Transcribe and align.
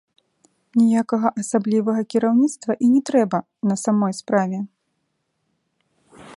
Ніякага 0.81 1.29
асаблівага 1.41 2.01
кіраўніцтва 2.15 2.71
і 2.87 2.89
не 2.95 3.01
трэба, 3.11 3.43
на 3.73 3.79
самой 3.83 4.13
справе. 4.21 4.65